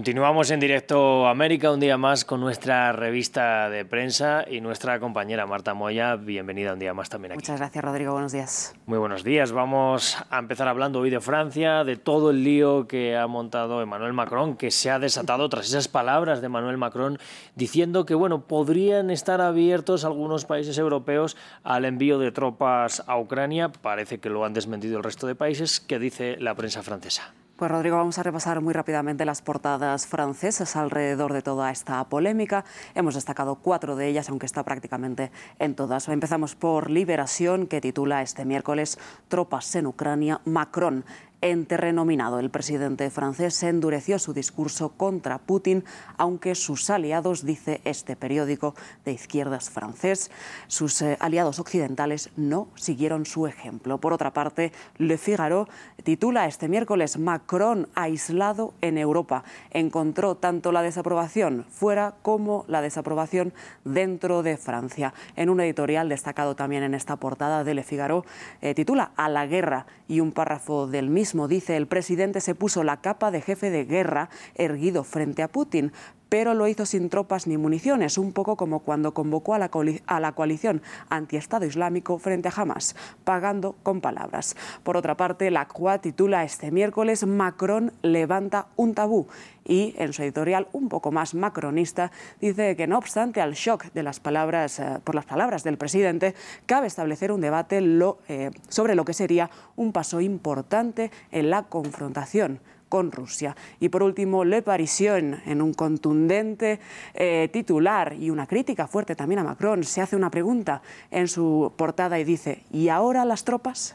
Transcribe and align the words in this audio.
Continuamos 0.00 0.50
en 0.50 0.60
directo 0.60 1.28
América 1.28 1.70
un 1.70 1.78
día 1.78 1.98
más 1.98 2.24
con 2.24 2.40
nuestra 2.40 2.90
revista 2.90 3.68
de 3.68 3.84
prensa 3.84 4.46
y 4.50 4.62
nuestra 4.62 4.98
compañera 4.98 5.44
Marta 5.44 5.74
Moya. 5.74 6.16
Bienvenida 6.16 6.72
un 6.72 6.78
día 6.78 6.94
más 6.94 7.10
también 7.10 7.32
aquí. 7.32 7.40
Muchas 7.40 7.58
gracias, 7.58 7.84
Rodrigo. 7.84 8.12
Buenos 8.12 8.32
días. 8.32 8.74
Muy 8.86 8.96
buenos 8.96 9.24
días. 9.24 9.52
Vamos 9.52 10.16
a 10.30 10.38
empezar 10.38 10.68
hablando 10.68 11.00
hoy 11.00 11.10
de 11.10 11.20
Francia, 11.20 11.84
de 11.84 11.96
todo 11.96 12.30
el 12.30 12.42
lío 12.42 12.88
que 12.88 13.14
ha 13.14 13.26
montado 13.26 13.82
Emmanuel 13.82 14.14
Macron, 14.14 14.56
que 14.56 14.70
se 14.70 14.90
ha 14.90 14.98
desatado 14.98 15.50
tras 15.50 15.66
esas 15.66 15.86
palabras 15.88 16.40
de 16.40 16.46
Emmanuel 16.46 16.78
Macron 16.78 17.18
diciendo 17.54 18.06
que 18.06 18.14
bueno, 18.14 18.46
podrían 18.46 19.10
estar 19.10 19.42
abiertos 19.42 20.06
algunos 20.06 20.46
países 20.46 20.78
europeos 20.78 21.36
al 21.62 21.84
envío 21.84 22.18
de 22.18 22.32
tropas 22.32 23.04
a 23.06 23.18
Ucrania. 23.18 23.68
Parece 23.68 24.18
que 24.18 24.30
lo 24.30 24.46
han 24.46 24.54
desmentido 24.54 24.96
el 24.96 25.04
resto 25.04 25.26
de 25.26 25.34
países. 25.34 25.78
¿Qué 25.78 25.98
dice 25.98 26.38
la 26.40 26.54
prensa 26.54 26.82
francesa? 26.82 27.34
Pues 27.60 27.70
Rodrigo, 27.70 27.98
vamos 27.98 28.18
a 28.18 28.22
repasar 28.22 28.62
muy 28.62 28.72
rápidamente 28.72 29.26
las 29.26 29.42
portadas 29.42 30.06
francesas 30.06 30.76
alrededor 30.76 31.34
de 31.34 31.42
toda 31.42 31.70
esta 31.70 32.02
polémica. 32.08 32.64
Hemos 32.94 33.16
destacado 33.16 33.56
cuatro 33.56 33.96
de 33.96 34.08
ellas, 34.08 34.30
aunque 34.30 34.46
está 34.46 34.62
prácticamente 34.62 35.30
en 35.58 35.74
todas. 35.74 36.08
Empezamos 36.08 36.54
por 36.54 36.88
Liberación, 36.88 37.66
que 37.66 37.82
titula 37.82 38.22
este 38.22 38.46
miércoles 38.46 38.98
Tropas 39.28 39.74
en 39.76 39.88
Ucrania, 39.88 40.40
Macron 40.46 41.04
en 41.42 41.66
terreno 41.66 42.04
el 42.10 42.50
presidente 42.50 43.08
francés 43.08 43.62
endureció 43.62 44.18
su 44.18 44.34
discurso 44.34 44.90
contra 44.90 45.38
Putin, 45.38 45.84
aunque 46.18 46.54
sus 46.54 46.90
aliados, 46.90 47.44
dice 47.44 47.80
este 47.84 48.16
periódico 48.16 48.74
de 49.04 49.12
izquierdas 49.12 49.70
francés, 49.70 50.30
sus 50.66 51.00
eh, 51.02 51.16
aliados 51.20 51.58
occidentales 51.58 52.30
no 52.36 52.68
siguieron 52.74 53.26
su 53.26 53.46
ejemplo. 53.46 53.98
Por 53.98 54.12
otra 54.12 54.32
parte, 54.32 54.72
Le 54.98 55.16
Figaro 55.18 55.68
titula 56.02 56.46
este 56.46 56.68
miércoles 56.68 57.18
Macron 57.18 57.88
aislado 57.94 58.74
en 58.80 58.98
Europa. 58.98 59.44
Encontró 59.70 60.34
tanto 60.34 60.72
la 60.72 60.82
desaprobación 60.82 61.64
fuera 61.70 62.14
como 62.22 62.64
la 62.66 62.82
desaprobación 62.82 63.52
dentro 63.84 64.42
de 64.42 64.56
Francia. 64.56 65.14
En 65.36 65.48
un 65.48 65.60
editorial 65.60 66.08
destacado 66.08 66.56
también 66.56 66.82
en 66.82 66.94
esta 66.94 67.16
portada 67.16 67.62
de 67.64 67.74
Le 67.74 67.82
Figaro, 67.82 68.24
eh, 68.60 68.74
titula 68.74 69.12
A 69.16 69.28
la 69.28 69.46
guerra 69.46 69.86
y 70.08 70.20
un 70.20 70.32
párrafo 70.32 70.86
del 70.86 71.08
mismo 71.08 71.29
dice, 71.48 71.76
el 71.76 71.86
presidente 71.86 72.40
se 72.40 72.54
puso 72.54 72.84
la 72.84 73.00
capa 73.00 73.30
de 73.30 73.40
jefe 73.40 73.70
de 73.70 73.84
guerra 73.84 74.30
erguido 74.54 75.04
frente 75.04 75.42
a 75.42 75.48
Putin, 75.48 75.92
pero 76.30 76.54
lo 76.54 76.66
hizo 76.66 76.86
sin 76.86 77.10
tropas 77.10 77.46
ni 77.46 77.58
municiones, 77.58 78.16
un 78.16 78.32
poco 78.32 78.56
como 78.56 78.78
cuando 78.78 79.12
convocó 79.12 79.52
a 79.52 79.58
la, 79.58 79.70
a 80.06 80.20
la 80.20 80.32
coalición 80.32 80.80
antiestado 81.10 81.66
islámico 81.66 82.18
frente 82.18 82.48
a 82.48 82.52
Hamas, 82.56 82.96
pagando 83.24 83.76
con 83.82 84.00
palabras. 84.00 84.56
Por 84.82 84.96
otra 84.96 85.18
parte, 85.18 85.50
la 85.50 85.68
CUA 85.68 85.98
titula 85.98 86.44
este 86.44 86.70
miércoles 86.70 87.26
Macron 87.26 87.92
levanta 88.00 88.68
un 88.76 88.94
tabú 88.94 89.26
y 89.64 89.94
en 89.98 90.12
su 90.12 90.22
editorial 90.22 90.68
un 90.72 90.88
poco 90.88 91.12
más 91.12 91.34
macronista 91.34 92.10
dice 92.40 92.76
que 92.76 92.86
no 92.86 92.98
obstante 92.98 93.40
al 93.40 93.52
shock 93.52 93.92
de 93.92 94.02
las 94.02 94.20
palabras, 94.20 94.78
eh, 94.78 94.98
por 95.04 95.14
las 95.14 95.26
palabras 95.26 95.64
del 95.64 95.76
presidente, 95.76 96.34
cabe 96.66 96.86
establecer 96.86 97.32
un 97.32 97.40
debate 97.40 97.80
eh, 98.28 98.50
sobre 98.68 98.94
lo 98.94 99.04
que 99.04 99.14
sería 99.14 99.50
un 99.76 99.92
paso 99.92 100.20
importante 100.20 101.10
en 101.30 101.50
la 101.50 101.64
confrontación 101.64 102.60
con 102.90 103.10
Rusia. 103.10 103.56
Y 103.78 103.88
por 103.88 104.02
último, 104.02 104.44
Le 104.44 104.60
Parisien, 104.60 105.40
en 105.46 105.62
un 105.62 105.72
contundente 105.72 106.80
eh, 107.14 107.48
titular 107.50 108.12
y 108.12 108.28
una 108.28 108.46
crítica 108.46 108.86
fuerte 108.86 109.14
también 109.16 109.38
a 109.38 109.44
Macron, 109.44 109.84
se 109.84 110.02
hace 110.02 110.16
una 110.16 110.30
pregunta 110.30 110.82
en 111.10 111.28
su 111.28 111.72
portada 111.76 112.18
y 112.18 112.24
dice, 112.24 112.64
¿y 112.70 112.88
ahora 112.88 113.24
las 113.24 113.44
tropas? 113.44 113.94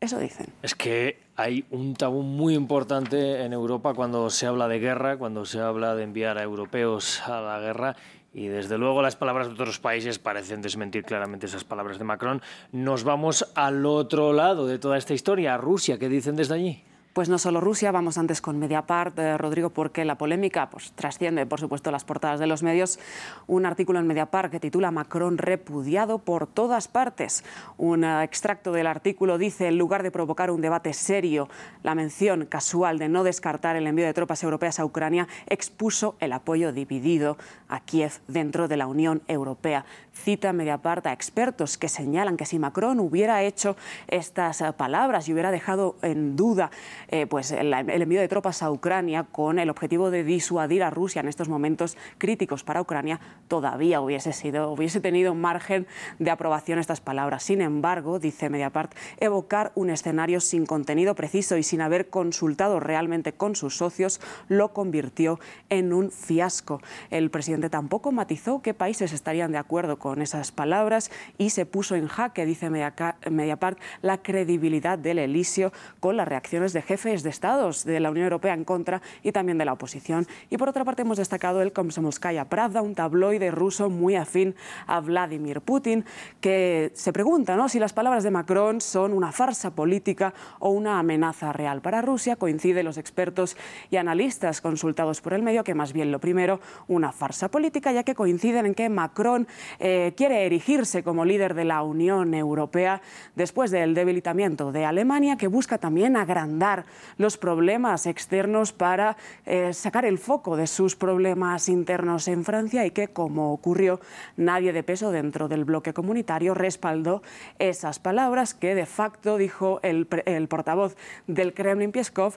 Eso 0.00 0.18
dicen. 0.18 0.46
Es 0.62 0.74
que 0.74 1.18
hay 1.36 1.64
un 1.70 1.94
tabú 1.94 2.22
muy 2.22 2.54
importante 2.54 3.44
en 3.44 3.52
Europa 3.52 3.94
cuando 3.94 4.30
se 4.30 4.46
habla 4.46 4.68
de 4.68 4.78
guerra, 4.78 5.18
cuando 5.18 5.44
se 5.44 5.60
habla 5.60 5.94
de 5.94 6.04
enviar 6.04 6.38
a 6.38 6.42
europeos 6.42 7.20
a 7.26 7.40
la 7.40 7.60
guerra. 7.60 7.96
Y 8.32 8.46
desde 8.46 8.78
luego 8.78 9.02
las 9.02 9.16
palabras 9.16 9.48
de 9.48 9.54
otros 9.54 9.80
países 9.80 10.18
parecen 10.18 10.62
desmentir 10.62 11.04
claramente 11.04 11.46
esas 11.46 11.64
palabras 11.64 11.98
de 11.98 12.04
Macron. 12.04 12.40
Nos 12.72 13.02
vamos 13.02 13.50
al 13.54 13.84
otro 13.86 14.32
lado 14.32 14.66
de 14.66 14.78
toda 14.78 14.96
esta 14.96 15.14
historia, 15.14 15.54
a 15.54 15.56
Rusia. 15.56 15.98
¿Qué 15.98 16.08
dicen 16.08 16.36
desde 16.36 16.54
allí? 16.54 16.84
Pues 17.18 17.28
no 17.28 17.38
solo 17.38 17.60
Rusia, 17.60 17.90
vamos 17.90 18.16
antes 18.16 18.40
con 18.40 18.60
Mediapart, 18.60 19.18
eh, 19.18 19.36
Rodrigo, 19.36 19.70
porque 19.70 20.04
la 20.04 20.16
polémica 20.16 20.70
pues, 20.70 20.92
trasciende, 20.92 21.46
por 21.46 21.58
supuesto, 21.58 21.90
las 21.90 22.04
portadas 22.04 22.38
de 22.38 22.46
los 22.46 22.62
medios. 22.62 23.00
Un 23.48 23.66
artículo 23.66 23.98
en 23.98 24.06
Mediapart 24.06 24.52
que 24.52 24.60
titula 24.60 24.92
Macron 24.92 25.36
repudiado 25.36 26.20
por 26.20 26.46
todas 26.46 26.86
partes. 26.86 27.42
Un 27.76 28.04
eh, 28.04 28.22
extracto 28.22 28.70
del 28.70 28.86
artículo 28.86 29.36
dice, 29.36 29.66
en 29.66 29.78
lugar 29.78 30.04
de 30.04 30.12
provocar 30.12 30.52
un 30.52 30.60
debate 30.60 30.92
serio, 30.92 31.48
la 31.82 31.96
mención 31.96 32.46
casual 32.46 33.00
de 33.00 33.08
no 33.08 33.24
descartar 33.24 33.74
el 33.74 33.88
envío 33.88 34.06
de 34.06 34.14
tropas 34.14 34.44
europeas 34.44 34.78
a 34.78 34.84
Ucrania 34.84 35.26
expuso 35.48 36.14
el 36.20 36.32
apoyo 36.32 36.72
dividido 36.72 37.36
a 37.68 37.80
Kiev 37.80 38.12
dentro 38.28 38.68
de 38.68 38.76
la 38.76 38.86
Unión 38.86 39.22
Europea. 39.26 39.84
Cita 40.12 40.52
Mediapart 40.52 41.06
a 41.06 41.12
expertos 41.12 41.78
que 41.78 41.88
señalan 41.88 42.36
que 42.36 42.46
si 42.46 42.58
Macron 42.58 43.00
hubiera 43.00 43.42
hecho 43.42 43.76
estas 44.06 44.60
eh, 44.60 44.72
palabras 44.72 45.28
y 45.28 45.32
hubiera 45.32 45.50
dejado 45.50 45.96
en 46.02 46.36
duda 46.36 46.70
eh, 47.10 47.26
pues 47.26 47.52
el, 47.52 47.72
envío 47.72 48.20
de 48.20 48.28
tropas 48.28 48.62
a 48.62 48.70
Ucrania 48.70 49.24
con 49.24 49.58
el 49.58 49.70
objetivo 49.70 50.10
de 50.10 50.24
disuadir 50.24 50.82
a 50.82 50.90
Rusia 50.90 51.20
en 51.20 51.28
estos 51.28 51.48
momentos 51.48 51.96
críticos 52.18 52.64
para 52.64 52.82
Ucrania, 52.82 53.18
todavía 53.48 54.02
hubiese, 54.02 54.34
sido, 54.34 54.70
hubiese 54.72 55.00
tenido 55.00 55.34
margen 55.34 55.86
de 56.18 56.30
aprobación 56.30 56.78
estas 56.78 57.00
palabras. 57.00 57.42
Sin 57.42 57.62
embargo, 57.62 58.18
dice 58.18 58.50
Mediapart, 58.50 58.94
evocar 59.20 59.72
un 59.74 59.88
escenario 59.88 60.40
sin 60.40 60.66
contenido 60.66 61.14
preciso 61.14 61.56
y 61.56 61.62
sin 61.62 61.80
haber 61.80 62.10
consultado 62.10 62.78
realmente 62.78 63.32
con 63.32 63.56
sus 63.56 63.78
socios 63.78 64.20
lo 64.48 64.74
convirtió 64.74 65.40
en 65.70 65.94
un 65.94 66.10
fiasco. 66.10 66.82
El 67.08 67.30
presidente 67.30 67.70
tampoco 67.70 68.12
matizó 68.12 68.60
qué 68.60 68.74
países 68.74 69.14
estarían 69.14 69.50
de 69.52 69.58
acuerdo 69.58 69.98
con 69.98 70.20
esas 70.20 70.52
palabras 70.52 71.10
y 71.38 71.50
se 71.50 71.64
puso 71.64 71.94
en 71.94 72.06
jaque, 72.06 72.44
dice 72.44 72.68
Mediapart, 72.68 73.78
la 74.02 74.18
credibilidad 74.18 74.98
del 74.98 75.18
Elisio 75.18 75.72
con 76.00 76.18
las 76.18 76.28
reacciones 76.28 76.74
de 76.74 76.82
jefes 76.82 76.97
de 76.98 77.30
estados 77.30 77.84
de 77.84 78.00
la 78.00 78.10
Unión 78.10 78.24
Europea 78.24 78.54
en 78.54 78.64
contra 78.64 79.00
y 79.22 79.30
también 79.30 79.56
de 79.56 79.64
la 79.64 79.72
oposición. 79.72 80.26
Y 80.50 80.56
por 80.58 80.68
otra 80.68 80.84
parte 80.84 81.02
hemos 81.02 81.18
destacado 81.18 81.62
el 81.62 81.72
Komsomolskaya 81.72 82.46
Pravda, 82.46 82.82
un 82.82 82.96
tabloide 82.96 83.52
ruso 83.52 83.88
muy 83.88 84.16
afín 84.16 84.56
a 84.88 84.98
Vladimir 84.98 85.60
Putin, 85.60 86.04
que 86.40 86.90
se 86.94 87.12
pregunta 87.12 87.54
¿no? 87.54 87.68
si 87.68 87.78
las 87.78 87.92
palabras 87.92 88.24
de 88.24 88.32
Macron 88.32 88.80
son 88.80 89.12
una 89.12 89.30
farsa 89.30 89.70
política 89.70 90.34
o 90.58 90.70
una 90.70 90.98
amenaza 90.98 91.52
real 91.52 91.80
para 91.82 92.02
Rusia. 92.02 92.34
Coinciden 92.34 92.84
los 92.84 92.98
expertos 92.98 93.56
y 93.88 93.96
analistas 93.96 94.60
consultados 94.60 95.20
por 95.20 95.34
el 95.34 95.42
medio 95.44 95.62
que 95.62 95.74
más 95.74 95.92
bien 95.92 96.10
lo 96.10 96.18
primero, 96.18 96.60
una 96.88 97.12
farsa 97.12 97.48
política, 97.48 97.92
ya 97.92 98.02
que 98.02 98.16
coinciden 98.16 98.66
en 98.66 98.74
que 98.74 98.88
Macron 98.88 99.46
eh, 99.78 100.14
quiere 100.16 100.46
erigirse 100.46 101.04
como 101.04 101.24
líder 101.24 101.54
de 101.54 101.64
la 101.64 101.82
Unión 101.82 102.34
Europea 102.34 103.02
después 103.36 103.70
del 103.70 103.94
debilitamiento 103.94 104.72
de 104.72 104.84
Alemania, 104.84 105.36
que 105.36 105.46
busca 105.46 105.78
también 105.78 106.16
agrandar 106.16 106.87
los 107.16 107.36
problemas 107.36 108.06
externos 108.06 108.72
para 108.72 109.16
eh, 109.46 109.72
sacar 109.72 110.04
el 110.04 110.18
foco 110.18 110.56
de 110.56 110.66
sus 110.66 110.96
problemas 110.96 111.68
internos 111.68 112.28
en 112.28 112.44
Francia 112.44 112.86
y 112.86 112.90
que, 112.90 113.08
como 113.08 113.52
ocurrió, 113.52 114.00
nadie 114.36 114.72
de 114.72 114.82
peso 114.82 115.10
dentro 115.10 115.48
del 115.48 115.64
bloque 115.64 115.92
comunitario 115.92 116.54
respaldó 116.54 117.22
esas 117.58 117.98
palabras 117.98 118.54
que 118.54 118.74
de 118.74 118.86
facto 118.86 119.36
dijo 119.36 119.80
el, 119.82 120.06
portavoz 120.48 120.96
del 121.26 121.54
Kremlin, 121.54 121.92
Pieskov, 121.92 122.34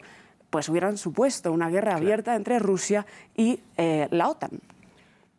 pues 0.49 0.69
hubieran 0.69 0.97
supuesto 0.97 1.51
una 1.51 1.69
guerra 1.69 1.95
abierta 1.95 2.35
entre 2.35 2.59
Rusia 2.59 3.05
y 3.35 3.59
eh, 3.77 4.07
la 4.11 4.29
OTAN. 4.29 4.59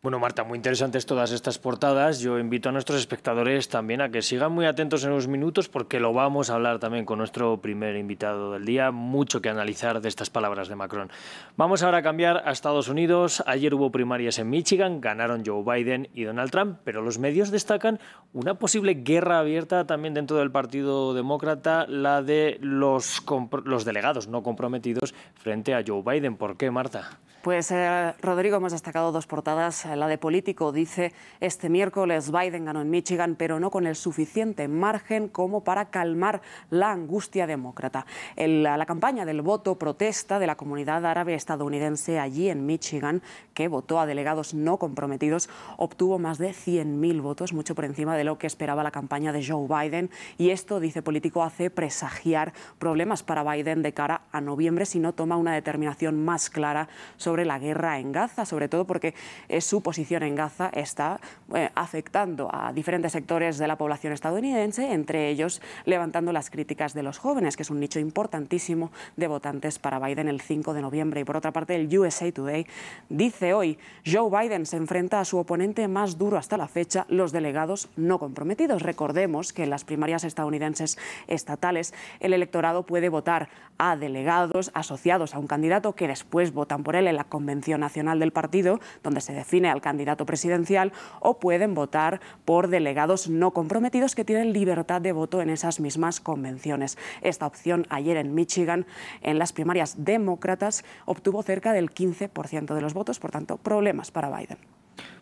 Bueno, 0.03 0.19
Marta, 0.19 0.43
muy 0.43 0.57
interesantes 0.57 1.05
todas 1.05 1.31
estas 1.31 1.59
portadas. 1.59 2.19
Yo 2.19 2.37
invito 2.37 2.67
a 2.67 2.73
nuestros 2.73 2.99
espectadores 2.99 3.69
también 3.69 4.01
a 4.01 4.09
que 4.09 4.21
sigan 4.21 4.51
muy 4.51 4.65
atentos 4.65 5.05
en 5.05 5.11
unos 5.11 5.29
minutos 5.29 5.69
porque 5.69 6.01
lo 6.01 6.11
vamos 6.11 6.49
a 6.49 6.55
hablar 6.55 6.79
también 6.79 7.05
con 7.05 7.19
nuestro 7.19 7.61
primer 7.61 7.95
invitado 7.95 8.51
del 8.51 8.65
día. 8.65 8.91
Mucho 8.91 9.41
que 9.41 9.47
analizar 9.47 10.01
de 10.01 10.09
estas 10.09 10.29
palabras 10.29 10.67
de 10.67 10.75
Macron. 10.75 11.09
Vamos 11.55 11.83
ahora 11.83 11.99
a 11.99 12.01
cambiar 12.01 12.43
a 12.45 12.51
Estados 12.51 12.89
Unidos. 12.89 13.41
Ayer 13.47 13.73
hubo 13.73 13.93
primarias 13.93 14.39
en 14.39 14.49
Michigan, 14.49 14.99
ganaron 14.99 15.41
Joe 15.45 15.63
Biden 15.63 16.09
y 16.13 16.25
Donald 16.25 16.51
Trump, 16.51 16.79
pero 16.83 17.01
los 17.01 17.17
medios 17.17 17.49
destacan 17.49 17.97
una 18.33 18.55
posible 18.55 18.95
guerra 18.95 19.39
abierta 19.39 19.87
también 19.87 20.13
dentro 20.15 20.35
del 20.35 20.51
Partido 20.51 21.13
Demócrata, 21.13 21.87
la 21.87 22.21
de 22.21 22.57
los, 22.59 23.23
los 23.63 23.85
delegados 23.85 24.27
no 24.27 24.43
comprometidos 24.43 25.15
frente 25.35 25.73
a 25.73 25.81
Joe 25.87 26.03
Biden. 26.05 26.35
¿Por 26.35 26.57
qué, 26.57 26.71
Marta? 26.71 27.19
Pues, 27.43 27.71
eh, 27.71 28.13
Rodrigo, 28.21 28.55
hemos 28.55 28.71
destacado 28.71 29.11
dos 29.11 29.27
portadas 29.27 29.85
la 29.95 30.07
de 30.07 30.17
político, 30.17 30.71
dice 30.71 31.13
este 31.39 31.69
miércoles 31.69 32.31
Biden 32.31 32.65
ganó 32.65 32.81
en 32.81 32.89
Michigan, 32.89 33.35
pero 33.37 33.59
no 33.59 33.71
con 33.71 33.87
el 33.87 33.95
suficiente 33.95 34.67
margen 34.67 35.27
como 35.27 35.63
para 35.63 35.85
calmar 35.85 36.41
la 36.69 36.91
angustia 36.91 37.47
demócrata. 37.47 38.05
la 38.35 38.85
campaña 38.85 39.25
del 39.25 39.41
voto 39.41 39.77
protesta 39.77 40.39
de 40.39 40.47
la 40.47 40.55
comunidad 40.55 41.05
árabe 41.05 41.33
estadounidense 41.33 42.19
allí 42.19 42.49
en 42.49 42.65
Michigan, 42.65 43.21
que 43.53 43.67
votó 43.67 43.99
a 43.99 44.05
delegados 44.05 44.53
no 44.53 44.77
comprometidos, 44.77 45.49
obtuvo 45.77 46.19
más 46.19 46.37
de 46.37 46.49
100.000 46.49 47.21
votos, 47.21 47.53
mucho 47.53 47.75
por 47.75 47.85
encima 47.85 48.17
de 48.17 48.23
lo 48.23 48.37
que 48.37 48.47
esperaba 48.47 48.83
la 48.83 48.91
campaña 48.91 49.31
de 49.31 49.45
Joe 49.45 49.67
Biden. 49.67 50.09
Y 50.37 50.49
esto, 50.49 50.79
dice 50.79 51.01
político, 51.01 51.43
hace 51.43 51.69
presagiar 51.69 52.53
problemas 52.79 53.23
para 53.23 53.43
Biden 53.43 53.81
de 53.81 53.93
cara 53.93 54.21
a 54.31 54.41
noviembre 54.41 54.85
si 54.85 54.99
no 54.99 55.13
toma 55.13 55.37
una 55.37 55.53
determinación 55.53 56.23
más 56.23 56.49
clara 56.49 56.89
sobre 57.17 57.45
la 57.45 57.59
guerra 57.59 57.99
en 57.99 58.11
Gaza, 58.11 58.45
sobre 58.45 58.67
todo 58.67 58.85
porque 58.85 59.13
su 59.59 59.82
posición 59.83 60.23
en 60.23 60.35
Gaza 60.35 60.69
está 60.73 61.19
eh, 61.53 61.69
afectando 61.75 62.49
a 62.51 62.73
diferentes 62.73 63.11
sectores 63.11 63.57
de 63.57 63.67
la 63.67 63.77
población 63.77 64.13
estadounidense, 64.13 64.91
entre 64.91 65.29
ellos 65.29 65.61
levantando 65.85 66.33
las 66.33 66.49
críticas 66.49 66.93
de 66.93 67.03
los 67.03 67.19
jóvenes, 67.19 67.55
que 67.55 67.63
es 67.63 67.69
un 67.69 67.79
nicho 67.79 67.99
importantísimo 67.99 68.91
de 69.17 69.27
votantes 69.27 69.77
para 69.77 69.99
Biden 69.99 70.27
el 70.27 70.41
5 70.41 70.73
de 70.73 70.81
noviembre. 70.81 71.21
Y 71.21 71.23
por 71.23 71.37
otra 71.37 71.51
parte, 71.51 71.75
el 71.75 71.95
USA 71.97 72.31
Today 72.31 72.65
dice 73.09 73.53
hoy, 73.53 73.77
Joe 74.05 74.29
Biden 74.29 74.65
se 74.65 74.77
enfrenta 74.77 75.19
a 75.19 75.25
su 75.25 75.37
oponente 75.37 75.87
más 75.87 76.17
duro 76.17 76.37
hasta 76.37 76.57
la 76.57 76.67
fecha, 76.67 77.05
los 77.09 77.31
delegados 77.31 77.89
no 77.95 78.17
comprometidos. 78.17 78.81
Recordemos 78.81 79.53
que 79.53 79.63
en 79.63 79.69
las 79.69 79.83
primarias 79.83 80.23
estadounidenses 80.23 80.97
estatales 81.27 81.93
el 82.19 82.33
electorado 82.33 82.83
puede 82.83 83.09
votar 83.09 83.49
a 83.77 83.95
delegados 83.97 84.71
asociados 84.73 85.33
a 85.33 85.39
un 85.39 85.47
candidato 85.47 85.93
que 85.93 86.07
después 86.07 86.53
votan 86.53 86.83
por 86.83 86.95
él 86.95 87.07
en 87.07 87.17
la 87.17 87.23
Convención 87.23 87.81
Nacional 87.81 88.19
del 88.19 88.31
Partido, 88.31 88.79
donde 89.03 89.21
se 89.21 89.33
define 89.33 89.69
al 89.73 89.81
candidato 89.81 90.25
presidencial, 90.25 90.93
o 91.19 91.39
pueden 91.39 91.73
votar 91.73 92.21
por 92.45 92.69
delegados 92.69 93.29
no 93.29 93.51
comprometidos 93.51 94.15
que 94.15 94.23
tienen 94.23 94.53
libertad 94.53 95.01
de 95.01 95.11
voto 95.11 95.41
en 95.41 95.49
esas 95.49 95.79
mismas 95.79 96.21
convenciones. 96.21 96.97
Esta 97.21 97.45
opción 97.45 97.85
ayer 97.89 98.17
en 98.17 98.33
Michigan, 98.33 98.85
en 99.21 99.39
las 99.39 99.51
primarias 99.51 99.95
demócratas, 100.05 100.85
obtuvo 101.05 101.43
cerca 101.43 101.73
del 101.73 101.93
15% 101.93 102.73
de 102.73 102.81
los 102.81 102.93
votos, 102.93 103.19
por 103.19 103.31
tanto, 103.31 103.57
problemas 103.57 104.11
para 104.11 104.29
Biden. 104.29 104.57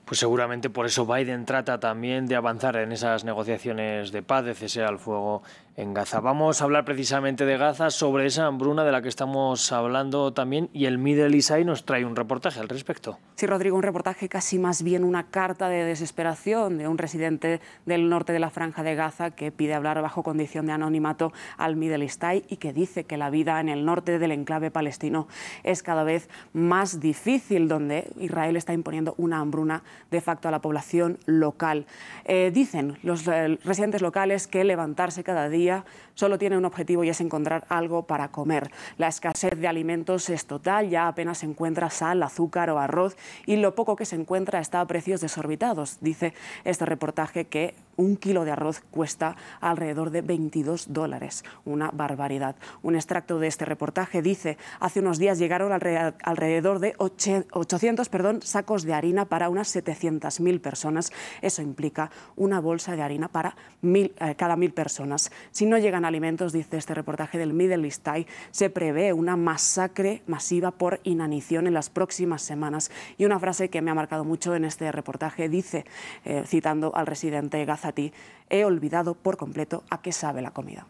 Pues 0.06 0.20
seguramente 0.20 0.70
por 0.70 0.86
eso 0.86 1.06
Biden 1.06 1.46
trata 1.46 1.80
también 1.80 2.26
de 2.26 2.36
avanzar 2.36 2.76
en 2.76 2.92
esas 2.92 3.24
negociaciones 3.24 4.12
de 4.12 4.22
paz, 4.22 4.44
de 4.44 4.54
cese 4.54 4.84
al 4.84 5.00
fuego 5.00 5.42
en 5.78 5.94
Gaza. 5.94 6.20
Vamos 6.20 6.62
a 6.62 6.66
hablar 6.66 6.84
precisamente 6.84 7.46
de 7.46 7.58
Gaza, 7.58 7.90
sobre 7.92 8.26
esa 8.26 8.46
hambruna 8.46 8.84
de 8.84 8.92
la 8.92 9.02
que 9.02 9.08
estamos 9.08 9.72
hablando 9.72 10.34
también, 10.34 10.70
y 10.74 10.86
el 10.86 10.98
Middle 10.98 11.36
East 11.36 11.52
Eye 11.52 11.64
nos 11.64 11.86
trae 11.86 12.06
un 12.06 12.16
reportaje 12.16 12.60
al 12.60 12.68
respecto. 12.68 13.18
Sí, 13.36 13.48
Rodrigo, 13.48 13.78
un 13.78 13.84
reportaje 13.84 14.28
casi 14.28 14.60
más 14.60 14.84
bien 14.84 15.04
una 15.04 15.28
carta 15.28 15.70
de 15.70 15.86
desesperación 15.86 16.78
de 16.78 16.88
un 16.88 16.98
residente 16.98 17.62
del 17.86 18.10
norte 18.10 18.34
de 18.34 18.40
la 18.40 18.50
Franja 18.50 18.84
de 18.84 18.96
Gaza 18.96 19.32
que 19.32 19.52
pide 19.52 19.74
hablar 19.74 20.02
bajo 20.02 20.24
condición 20.24 20.66
de 20.66 20.74
anonimato 20.74 21.32
al 21.58 21.76
Middle 21.78 22.04
East 22.04 22.24
Eye 22.24 22.44
y 22.50 22.58
que 22.58 22.74
dice 22.74 23.06
que 23.06 23.18
la 23.18 23.30
vida 23.30 23.60
en 23.60 23.70
el 23.70 23.86
norte 23.86 24.20
del 24.20 24.32
enclave 24.32 24.72
palestino 24.72 25.28
es 25.64 25.84
cada 25.84 26.04
vez 26.04 26.30
más 26.54 27.00
difícil, 27.00 27.68
donde 27.68 28.12
Israel 28.20 28.58
está 28.58 28.74
imponiendo 28.74 29.16
una 29.18 29.40
hambruna 29.40 29.84
de 30.10 30.22
facto 30.22 30.48
a 30.48 30.52
la 30.52 30.60
población 30.60 31.20
local. 31.26 31.86
Eh, 32.26 32.52
dicen 32.54 32.98
los 33.04 33.28
eh, 33.28 33.58
residentes 33.64 34.02
locales 34.02 34.48
que 34.48 34.64
levantarse 34.64 35.24
cada 35.24 35.50
día 35.50 35.86
solo 36.14 36.38
tiene 36.38 36.58
un 36.58 36.66
objetivo 36.66 37.04
y 37.04 37.10
es 37.10 37.22
encontrar 37.22 37.66
algo 37.70 38.04
para 38.04 38.30
comer. 38.30 38.72
La 38.98 39.08
escasez 39.08 39.58
de 39.60 39.68
alimentos 39.68 40.30
es 40.30 40.46
total, 40.46 40.90
ya 40.90 41.08
apenas 41.08 41.40
se 41.40 41.46
encuentra 41.46 41.90
sal, 41.90 42.22
azúcar 42.24 42.70
o 42.70 42.80
arroz 42.80 43.16
y 43.46 43.56
lo 43.56 43.76
poco 43.76 43.96
que 43.96 44.06
se 44.06 44.16
encuentra 44.16 44.60
está 44.60 44.82
a 44.82 44.88
precios 44.88 45.22
desorbitados. 45.22 45.98
Dice 46.02 46.34
este 46.64 46.86
reportaje 46.86 47.46
que 47.46 47.76
un 48.02 48.18
kilo 48.18 48.46
de 48.46 48.52
arroz 48.52 48.82
cuesta 48.92 49.36
alrededor 49.60 50.10
de 50.10 50.22
22 50.22 50.92
dólares, 50.92 51.46
una 51.66 51.92
barbaridad. 51.92 52.56
Un 52.82 52.96
extracto 52.96 53.40
de 53.40 53.48
este 53.48 53.66
reportaje 53.66 54.22
dice, 54.22 54.58
hace 54.80 55.00
unos 55.00 55.20
días 55.20 55.38
llegaron 55.38 55.72
alrededor 55.72 56.80
de 56.80 56.96
800 56.98 58.10
perdón, 58.10 58.42
sacos 58.42 58.84
de 58.84 58.94
harina 58.94 59.26
para 59.26 59.50
unas 59.50 59.74
700.000 59.76 60.60
personas. 60.60 61.12
Eso 61.42 61.62
implica 61.62 62.12
una 62.36 62.60
bolsa 62.60 62.96
de 62.96 63.02
harina 63.02 63.28
para 63.28 63.56
eh, 63.84 64.36
cada 64.38 64.56
mil 64.56 64.74
personas. 64.74 65.32
Si 65.52 65.66
no 65.66 65.78
llegan 65.78 66.06
alimentos, 66.06 66.54
dice 66.54 66.78
este 66.78 66.94
reportaje 66.94 67.38
del 67.38 67.54
Middle 67.54 67.86
East 67.86 68.08
Eye, 68.08 68.28
se 68.52 68.70
prevé 68.70 69.14
una 69.14 69.36
masacre 69.38 70.24
masiva 70.28 70.72
por 70.72 71.00
inanición 71.04 71.68
en 71.68 71.74
las 71.74 71.90
próximas 71.90 72.42
semanas. 72.42 72.92
Y 73.18 73.26
una 73.26 73.40
frase 73.40 73.70
que 73.70 73.82
me 73.82 73.92
ha 73.92 73.96
marcado 73.96 74.24
mucho 74.24 74.56
en 74.56 74.66
este 74.66 74.92
reportaje 74.92 75.50
dice, 75.50 75.86
eh, 76.26 76.44
citando 76.46 76.96
al 76.96 77.08
residente 77.08 77.64
Gazati, 77.92 78.14
he 78.50 78.66
olvidado 78.66 79.14
por 79.16 79.38
completo 79.38 79.84
a 79.90 80.02
qué 80.02 80.12
sabe 80.12 80.42
la 80.42 80.52
comida. 80.52 80.88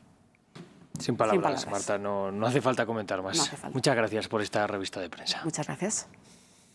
Sin 1.00 1.16
palabras, 1.16 1.68
Marta, 1.70 1.98
no, 1.98 2.32
no, 2.32 2.46
hace 2.46 2.62
falta 2.62 2.86
comentar 2.86 3.22
más. 3.24 3.52
Muchas 3.74 3.96
gracias 3.96 4.28
por 4.28 4.42
esta 4.42 4.68
revista 4.68 5.00
de 5.00 5.10
prensa. 5.10 5.42
Muchas 5.44 5.66
gracias. 5.66 6.08